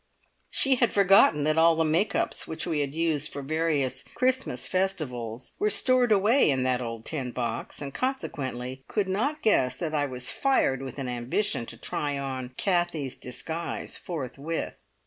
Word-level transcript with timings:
She 0.49 0.77
had 0.77 0.93
forgotten 0.95 1.43
that 1.43 1.59
all 1.59 1.75
the 1.75 1.83
"make 1.83 2.15
ups" 2.15 2.47
which 2.47 2.65
we 2.65 2.79
had 2.79 2.95
used 2.95 3.31
for 3.31 3.43
various 3.43 4.03
Christmas 4.15 4.65
festivals 4.65 5.53
were 5.59 5.69
stored 5.69 6.11
away 6.11 6.49
in 6.49 6.63
that 6.63 6.81
old 6.81 7.05
tin 7.05 7.29
box, 7.31 7.83
and 7.83 7.93
consequently 7.93 8.83
could 8.87 9.07
not 9.07 9.43
guess 9.43 9.75
that 9.75 9.93
I 9.93 10.07
was 10.07 10.31
fired 10.31 10.81
with 10.81 10.97
an 10.97 11.07
ambition 11.07 11.67
to 11.67 11.77
try 11.77 12.17
on 12.17 12.49
Kathie's 12.57 13.13
disguise 13.15 13.95
forthwith. 13.95 14.73